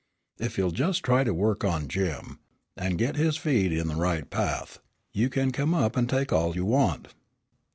[0.39, 2.39] If you'll just try to work on Jim,
[2.75, 4.79] and get his feet in the right path,
[5.13, 7.09] you can come up and take all you want."